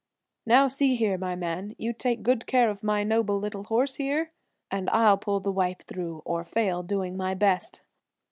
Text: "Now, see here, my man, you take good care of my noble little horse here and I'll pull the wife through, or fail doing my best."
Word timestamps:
"Now, 0.47 0.67
see 0.67 0.95
here, 0.95 1.15
my 1.15 1.35
man, 1.35 1.75
you 1.77 1.93
take 1.93 2.23
good 2.23 2.47
care 2.47 2.71
of 2.71 2.81
my 2.81 3.03
noble 3.03 3.37
little 3.37 3.65
horse 3.65 3.97
here 3.97 4.31
and 4.71 4.89
I'll 4.89 5.19
pull 5.19 5.41
the 5.41 5.51
wife 5.51 5.81
through, 5.85 6.23
or 6.25 6.43
fail 6.43 6.81
doing 6.81 7.15
my 7.15 7.35
best." 7.35 7.83